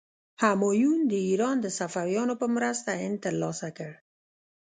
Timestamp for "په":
2.41-2.47